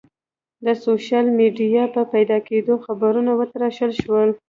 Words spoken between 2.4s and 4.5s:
کېدو خبرونه وتراشل شول.